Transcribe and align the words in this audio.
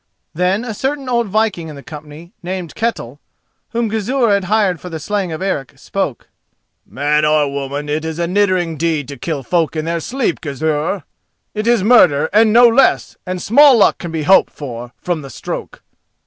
Then 0.33 0.65
a 0.65 0.73
certain 0.73 1.07
old 1.07 1.27
viking 1.27 1.67
in 1.67 1.75
the 1.75 1.83
company, 1.83 2.31
named 2.41 2.73
Ketel, 2.73 3.19
whom 3.69 3.87
Gizur 3.87 4.31
had 4.31 4.45
hired 4.45 4.81
for 4.81 4.89
the 4.89 4.99
slaying 4.99 5.31
of 5.31 5.43
Eric, 5.43 5.73
spoke: 5.77 6.27
"Man 6.87 7.23
or 7.23 7.53
woman, 7.53 7.87
it 7.87 8.03
is 8.03 8.17
a 8.17 8.25
niddering 8.25 8.77
deed 8.77 9.07
to 9.09 9.15
kill 9.19 9.43
folk 9.43 9.75
in 9.75 9.85
their 9.85 9.99
sleep, 9.99 10.41
Gizur! 10.41 11.03
It 11.53 11.67
is 11.67 11.83
murder, 11.83 12.31
and 12.33 12.51
no 12.51 12.67
less, 12.67 13.15
and 13.27 13.39
small 13.39 13.77
luck 13.77 13.99
can 13.99 14.09
be 14.11 14.23
hoped 14.23 14.51
for 14.53 14.91
from 14.97 15.21
the 15.21 15.29
stroke." 15.29 15.83